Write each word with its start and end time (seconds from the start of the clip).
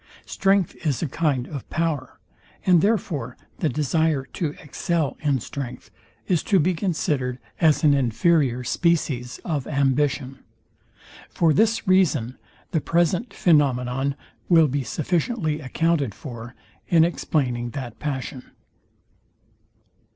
Strength 0.25 0.75
is 0.83 1.03
a 1.03 1.07
kind 1.07 1.47
of 1.47 1.69
power; 1.69 2.17
and 2.65 2.81
therefore 2.81 3.37
the 3.59 3.69
desire 3.69 4.23
to 4.33 4.55
excel 4.59 5.15
in 5.21 5.39
strength 5.41 5.91
is 6.27 6.41
to 6.41 6.57
be 6.59 6.73
considered 6.73 7.37
as 7.59 7.83
an 7.83 7.93
inferior 7.93 8.63
species 8.63 9.39
of 9.45 9.67
ambition. 9.67 10.39
For 11.29 11.53
this 11.53 11.87
reason 11.87 12.39
the 12.71 12.81
present 12.81 13.29
phænomenon 13.29 14.15
will 14.49 14.67
be 14.67 14.83
sufficiently 14.83 15.59
accounted 15.61 16.15
for, 16.15 16.55
in 16.87 17.03
explaining 17.05 17.69
that 17.69 17.99
passion. 17.99 18.49